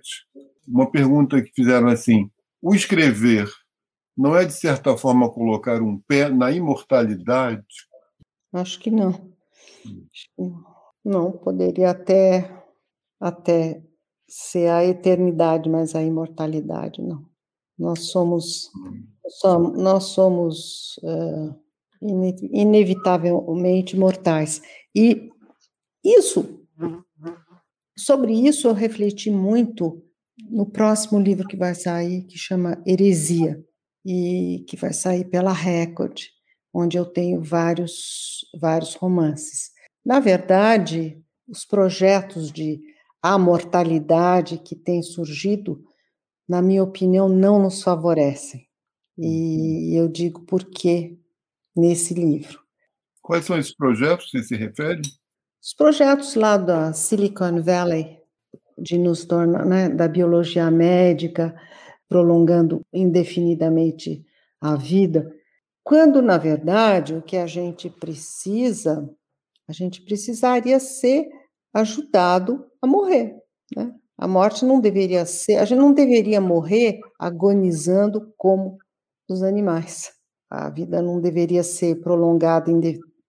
[0.67, 2.29] uma pergunta que fizeram assim:
[2.61, 3.49] o escrever
[4.17, 7.63] não é, de certa forma, colocar um pé na imortalidade?
[8.51, 9.31] Acho que não.
[11.05, 12.63] Não, poderia até,
[13.19, 13.83] até
[14.27, 17.25] ser a eternidade, mas a imortalidade não.
[17.77, 18.69] Nós somos,
[19.39, 21.55] somos nós somos uh,
[22.01, 24.61] inevitavelmente mortais.
[24.95, 25.29] E
[26.03, 26.61] isso,
[27.97, 30.03] sobre isso eu refleti muito
[30.49, 33.63] no próximo livro que vai sair, que chama Heresia,
[34.05, 36.21] e que vai sair pela Record,
[36.73, 39.71] onde eu tenho vários, vários romances.
[40.05, 42.79] Na verdade, os projetos de
[43.21, 45.83] amortalidade que têm surgido,
[46.47, 48.67] na minha opinião, não nos favorecem.
[49.17, 50.03] E uhum.
[50.03, 51.17] eu digo por quê
[51.75, 52.59] nesse livro.
[53.21, 55.01] Quais são esses projetos que se refere?
[55.61, 58.17] Os projetos lá da Silicon Valley,
[58.77, 61.55] de nos tornar, né, da biologia médica,
[62.07, 64.25] prolongando indefinidamente
[64.61, 65.33] a vida,
[65.83, 69.09] quando, na verdade, o que a gente precisa
[69.67, 71.27] a gente precisaria ser
[71.73, 73.35] ajudado a morrer.
[73.75, 73.93] Né?
[74.17, 78.77] A morte não deveria ser, a gente não deveria morrer agonizando como
[79.29, 80.11] os animais.
[80.49, 82.71] A vida não deveria ser prolongada,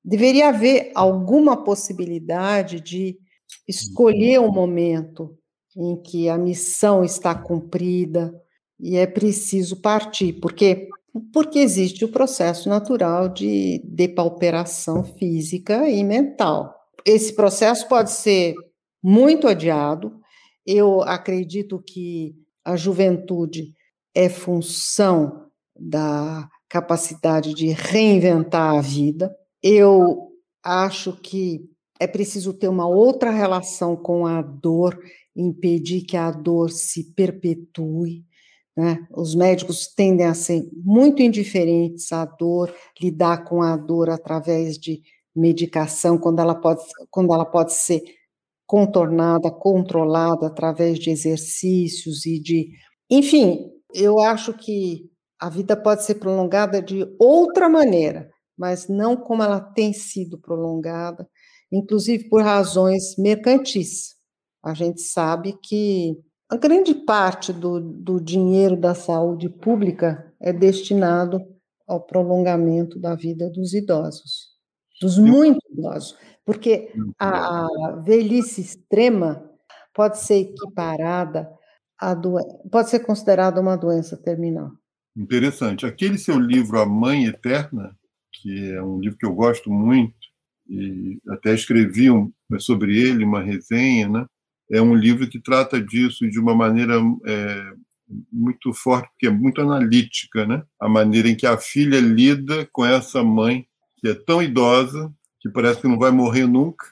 [0.05, 3.19] deveria haver alguma possibilidade de
[3.67, 5.37] escolher um momento
[5.77, 8.33] em que a missão está cumprida
[8.79, 10.89] e é preciso partir, porque
[11.33, 16.78] porque existe o processo natural de depauperação física e mental.
[17.09, 18.55] Esse processo pode ser
[19.03, 20.21] muito adiado.
[20.67, 23.73] Eu acredito que a juventude
[24.15, 29.35] é função da capacidade de reinventar a vida.
[29.63, 31.63] Eu acho que
[31.99, 35.01] é preciso ter uma outra relação com a dor,
[35.35, 38.23] impedir que a dor se perpetue.
[38.77, 38.99] Né?
[39.17, 45.01] Os médicos tendem a ser muito indiferentes à dor, lidar com a dor através de
[45.39, 48.03] medicação, quando ela pode, quando ela pode ser
[48.67, 52.71] contornada, controlada através de exercícios e de.
[53.11, 59.43] Enfim, eu acho que a vida pode ser prolongada de outra maneira, mas não como
[59.43, 61.29] ela tem sido prolongada,
[61.73, 64.17] inclusive por razões mercantis.
[64.63, 66.17] A gente sabe que
[66.51, 71.41] a grande parte do, do dinheiro da saúde pública é destinado
[71.87, 74.48] ao prolongamento da vida dos idosos,
[75.01, 77.67] dos muito idosos, porque a,
[78.05, 79.49] velhice extrema
[79.95, 81.49] pode ser equiparada
[81.99, 84.73] a doença, pode ser considerada uma doença terminal.
[85.17, 85.85] Interessante.
[85.85, 87.97] Aquele seu livro A Mãe Eterna,
[88.33, 90.15] que é um livro que eu gosto muito
[90.69, 94.27] e até escrevi um, sobre ele uma resenha, né?
[94.71, 96.95] é um livro que trata disso de uma maneira
[97.27, 97.73] é,
[98.31, 100.63] muito forte, porque é muito analítica, né?
[100.81, 103.67] A maneira em que a filha lida com essa mãe
[103.99, 106.87] que é tão idosa, que parece que não vai morrer nunca,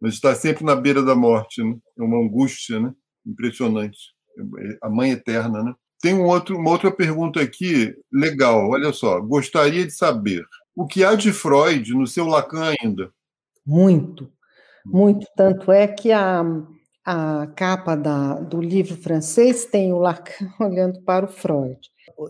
[0.00, 1.76] mas está sempre na beira da morte, né?
[1.98, 2.92] É uma angústia, né?
[3.24, 3.98] Impressionante.
[4.82, 5.74] A mãe eterna, né?
[6.00, 9.18] Tem um outro, uma outra pergunta aqui, legal, olha só.
[9.20, 13.10] Gostaria de saber o que há de Freud no seu Lacan ainda?
[13.64, 14.30] Muito,
[14.84, 15.26] muito.
[15.34, 16.44] Tanto é que a,
[17.06, 21.78] a capa da, do livro francês tem o Lacan olhando para o Freud.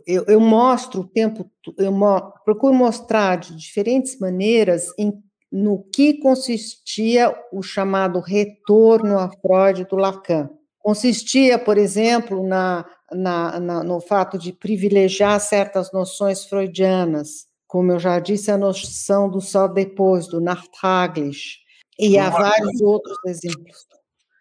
[0.06, 5.12] Eu, eu mostro o tempo, eu mo, procuro mostrar de diferentes maneiras em,
[5.50, 10.50] no que consistia o chamado retorno a Freud do Lacan.
[10.78, 17.98] Consistia, por exemplo, na, na, na, no fato de privilegiar certas noções freudianas, como eu
[17.98, 21.58] já disse, a noção do só depois, do Nartaglish,
[21.98, 23.95] e há vários outros exemplos.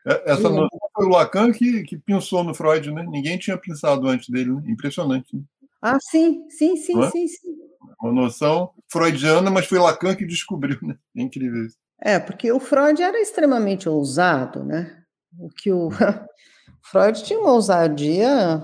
[0.06, 3.04] É, essa noção foi o Lacan que, que pensou no Freud, né?
[3.10, 4.62] Ninguém tinha pensado antes dele, né?
[4.68, 5.36] Impressionante.
[5.36, 5.42] Né?
[5.82, 7.10] Ah, sim, sim, sim, é?
[7.10, 7.56] sim, sim.
[8.00, 10.96] Uma noção freudiana, mas foi Lacan que descobriu, né?
[11.18, 11.78] É incrível isso.
[12.00, 15.04] É, porque o Freud era extremamente ousado, né?
[15.40, 15.90] O que o
[16.84, 18.62] Freud tinha uma ousadia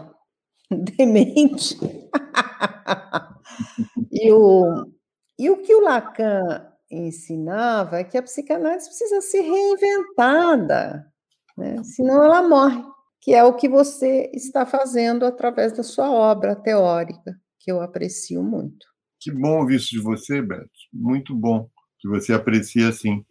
[0.95, 1.75] demente.
[4.11, 4.85] e, o,
[5.39, 11.10] e o que o Lacan ensinava é que a psicanálise precisa ser reinventada
[11.61, 11.83] né?
[11.83, 12.83] senão ela morre,
[13.21, 18.43] que é o que você está fazendo através da sua obra teórica, que eu aprecio
[18.43, 18.85] muito.
[19.19, 20.65] Que bom ouvir isso de você, Beth.
[20.91, 23.23] Muito bom que você aprecia assim.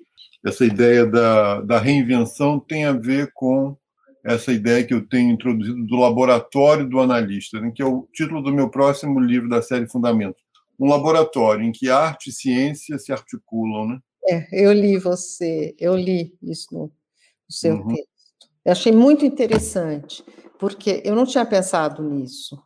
[0.47, 3.77] Essa ideia da, da reinvenção tem a ver com
[4.25, 8.43] essa ideia que eu tenho introduzido do laboratório do analista, né, que é o título
[8.43, 10.43] do meu próximo livro da série Fundamentos.
[10.79, 13.99] Um laboratório em que arte e ciência se articulam, né?
[14.29, 16.93] É, eu li você, eu li isso no, no
[17.49, 17.89] seu uhum.
[17.89, 18.10] texto.
[18.65, 20.25] Eu achei muito interessante.
[20.59, 22.61] porque eu não tinha pensado nisso.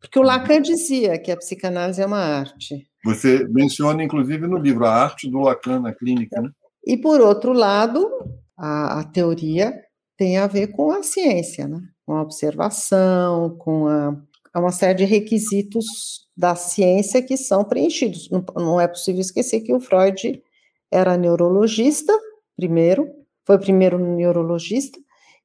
[0.00, 0.28] Porque o uhum.
[0.28, 2.88] Lacan dizia que a psicanálise é uma arte.
[3.04, 6.50] Você menciona, inclusive, no livro, a arte do Lacan na clínica, né?
[6.86, 8.10] E, por outro lado,
[8.56, 9.74] a, a teoria
[10.16, 11.80] tem a ver com a ciência, né?
[12.06, 14.16] com a observação, com a,
[14.56, 18.30] uma série de requisitos da ciência que são preenchidos.
[18.30, 20.42] Não, não é possível esquecer que o Freud
[20.90, 22.12] era neurologista,
[22.56, 23.08] primeiro,
[23.46, 24.98] foi o primeiro neurologista,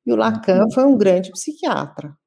[0.09, 0.71] e o Lacan uhum.
[0.71, 2.17] foi um grande psiquiatra.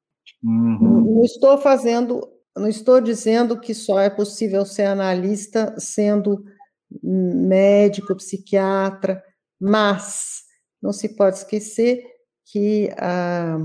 [0.41, 1.15] Uhum.
[1.15, 2.21] Não estou fazendo,
[2.55, 6.43] não estou dizendo que só é possível ser analista sendo
[7.01, 9.21] médico, psiquiatra,
[9.59, 10.43] mas
[10.81, 12.03] não se pode esquecer
[12.45, 13.57] que ah,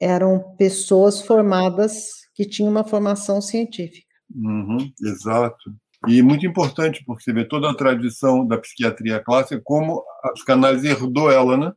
[0.00, 4.08] eram pessoas formadas que tinham uma formação científica.
[4.34, 5.72] Uhum, exato.
[6.08, 10.88] E muito importante, porque você vê toda a tradição da psiquiatria clássica, como a psicanálise
[10.88, 11.72] herdou ela, né?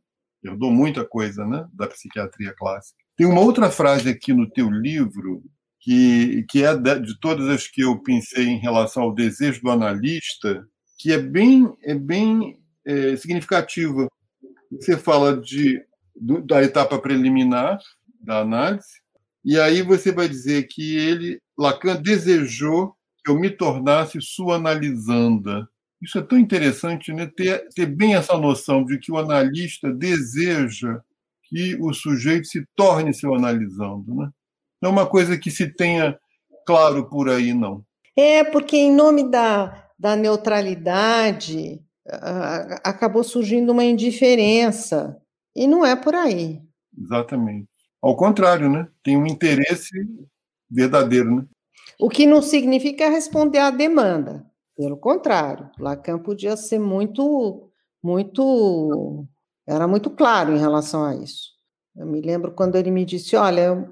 [0.45, 1.67] Herdou muita coisa, né?
[1.73, 2.97] Da psiquiatria clássica.
[3.17, 5.43] Tem uma outra frase aqui no teu livro,
[5.79, 10.67] que, que é de, todas as que eu pensei em relação ao desejo do analista,
[10.97, 14.07] que é bem, é bem é, significativa.
[14.71, 15.81] Você fala de,
[16.45, 17.79] da etapa preliminar
[18.19, 19.01] da análise,
[19.43, 25.69] e aí você vai dizer que ele, Lacan, desejou que eu me tornasse sua analisanda.
[26.01, 27.25] Isso é tão interessante, né?
[27.35, 30.99] ter, ter bem essa noção de que o analista deseja
[31.43, 34.13] que o sujeito se torne seu analisando.
[34.13, 34.29] Né?
[34.81, 36.17] Não é uma coisa que se tenha
[36.65, 37.83] claro por aí, não.
[38.15, 41.81] É, porque em nome da, da neutralidade
[42.83, 45.19] acabou surgindo uma indiferença,
[45.55, 46.61] e não é por aí.
[46.97, 47.67] Exatamente.
[48.01, 48.87] Ao contrário, né?
[49.01, 49.89] Tem um interesse
[50.69, 51.45] verdadeiro, né?
[51.99, 54.45] O que não significa responder à demanda.
[54.76, 57.69] Pelo contrário, Lacan podia ser muito,
[58.03, 59.26] muito,
[59.67, 61.53] era muito claro em relação a isso.
[61.95, 63.89] Eu me lembro quando ele me disse: Olha,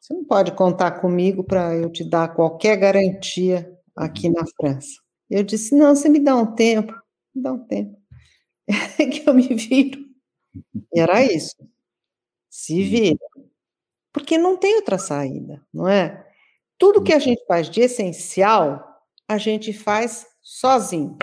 [0.00, 5.00] você não pode contar comigo para eu te dar qualquer garantia aqui na França.
[5.28, 6.92] Eu disse: Não, você me dá um tempo,
[7.34, 7.96] me dá um tempo,
[8.98, 10.00] que eu me viro.
[10.94, 11.56] E era isso.
[12.50, 13.18] Se vira
[14.12, 16.26] porque não tem outra saída, não é?
[16.78, 18.95] Tudo que a gente faz de essencial,
[19.28, 21.16] a gente faz sozinho.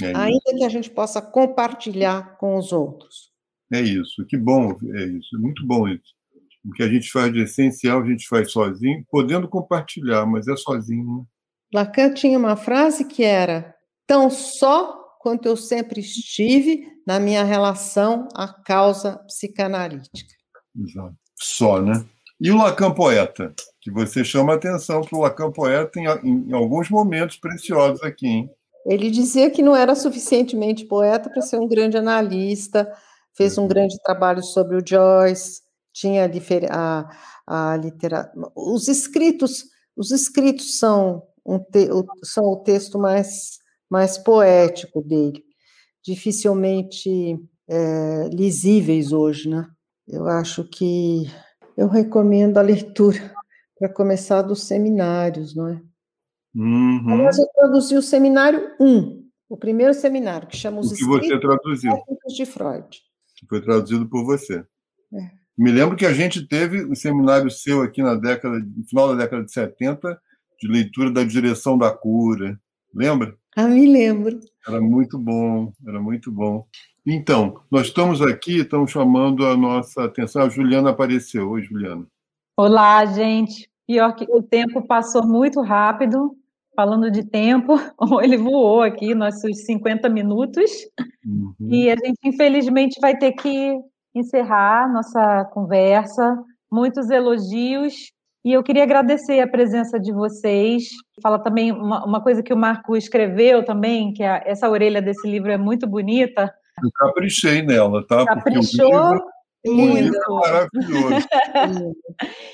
[0.00, 3.30] É ainda que a gente possa compartilhar com os outros.
[3.72, 6.16] É isso, que bom, é isso, é muito bom isso.
[6.64, 10.56] O que a gente faz de essencial, a gente faz sozinho, podendo compartilhar, mas é
[10.56, 11.18] sozinho.
[11.18, 11.24] Né?
[11.74, 13.74] Lacan tinha uma frase que era:
[14.06, 20.34] tão só quanto eu sempre estive na minha relação à causa psicanalítica.
[20.76, 22.04] Exato só, né?
[22.40, 26.88] E o Lacan poeta, que você chama atenção para o Lacan poeta em, em, alguns
[26.88, 28.50] momentos preciosos aqui, hein?
[28.86, 32.90] Ele dizia que não era suficientemente poeta para ser um grande analista,
[33.36, 33.68] fez um uhum.
[33.68, 35.60] grande trabalho sobre o Joyce,
[35.92, 36.30] tinha
[36.70, 37.08] a,
[37.46, 39.64] a literatura, os escritos,
[39.96, 41.88] os escritos são um te,
[42.22, 43.58] são o texto mais
[43.90, 45.42] mais poético dele,
[46.04, 49.66] dificilmente é, lisíveis hoje, né?
[50.06, 51.26] Eu acho que
[51.78, 53.32] eu recomendo a leitura
[53.78, 55.80] para começar dos seminários, não é?
[56.52, 57.08] Uhum.
[57.08, 61.38] Aliás, eu traduzi o seminário 1, o primeiro seminário, que chama Os o que você
[61.38, 61.92] traduziu.
[62.36, 63.00] de Freud.
[63.36, 64.64] Que foi traduzido por você.
[65.14, 65.30] É.
[65.56, 69.22] Me lembro que a gente teve um seminário seu aqui na década, no final da
[69.22, 70.20] década de 70,
[70.60, 72.60] de leitura da direção da cura.
[72.92, 73.36] Lembra?
[73.56, 74.40] Ah, me lembro.
[74.66, 76.66] Era muito bom, era muito bom.
[77.10, 80.42] Então, nós estamos aqui, estamos chamando a nossa atenção.
[80.42, 81.48] A Juliana apareceu.
[81.48, 82.06] Oi, Juliana.
[82.54, 83.66] Olá, gente.
[83.86, 86.36] Pior que o tempo passou muito rápido.
[86.76, 87.76] Falando de tempo,
[88.22, 90.70] ele voou aqui, nossos 50 minutos.
[91.26, 91.54] Uhum.
[91.70, 93.80] E a gente, infelizmente, vai ter que
[94.14, 96.38] encerrar nossa conversa.
[96.70, 98.12] Muitos elogios.
[98.44, 100.90] E eu queria agradecer a presença de vocês.
[101.22, 105.26] Fala também uma, uma coisa que o Marco escreveu também, que a, essa orelha desse
[105.26, 106.52] livro é muito bonita
[106.82, 108.24] eu caprichei nela, tá?
[108.24, 108.90] Caprichou.
[108.90, 111.26] Porque o livro, é maravilhoso.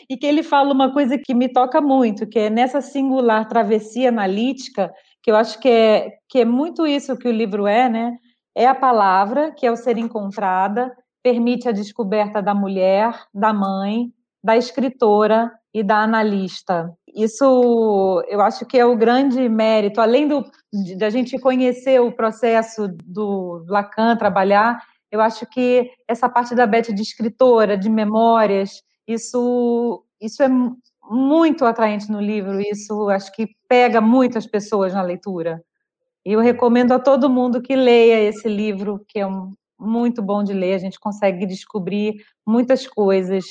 [0.09, 4.09] e que ele fala uma coisa que me toca muito, que é nessa singular travessia
[4.09, 8.17] analítica, que eu acho que é, que é muito isso que o livro é, né?
[8.55, 14.13] É a palavra, que é o ser encontrada, permite a descoberta da mulher, da mãe,
[14.43, 16.93] da escritora e da analista.
[17.15, 20.45] Isso eu acho que é o grande mérito, além do,
[20.99, 24.81] da gente conhecer o processo do Lacan trabalhar,
[25.13, 30.49] eu acho que essa parte da Beth de escritora, de memórias, isso, isso é
[31.09, 35.63] muito atraente no livro, isso acho que pega muitas pessoas na leitura.
[36.27, 40.43] E eu recomendo a todo mundo que leia esse livro, que é um, muito bom
[40.43, 43.45] de ler, a gente consegue descobrir muitas coisas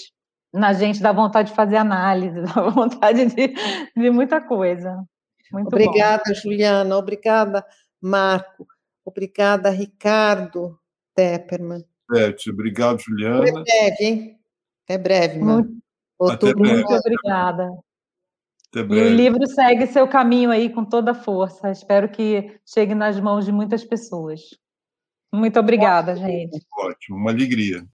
[0.54, 3.54] na gente, dá vontade de fazer análise, dá vontade de,
[3.96, 5.04] de muita coisa.
[5.52, 6.34] Muito obrigada, bom.
[6.34, 6.98] Juliana.
[6.98, 7.66] Obrigada,
[8.02, 8.68] Marco.
[9.06, 10.80] Obrigada, Ricardo
[11.16, 11.84] Tepperman.
[12.10, 13.42] Beth, obrigado, Juliana.
[13.42, 14.40] Até breve, hein?
[14.84, 15.82] Até breve, mano.
[16.20, 17.72] Muito, muito obrigada.
[18.76, 21.72] E o livro segue seu caminho aí com toda força.
[21.72, 24.42] Espero que chegue nas mãos de muitas pessoas.
[25.32, 26.60] Muito obrigada, gente.
[26.78, 27.86] Ótimo, uma alegria.